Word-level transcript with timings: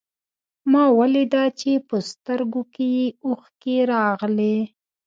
ما 0.71 0.83
وليده 0.99 1.43
چې 1.59 1.71
په 1.87 1.97
سترګو 2.09 2.61
کې 2.73 2.85
يې 2.99 3.05
اوښکې 3.25 3.77
راغلې. 3.93 4.57